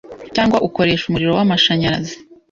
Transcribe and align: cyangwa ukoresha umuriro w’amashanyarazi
cyangwa 0.35 0.57
ukoresha 0.67 1.03
umuriro 1.07 1.31
w’amashanyarazi 1.37 2.15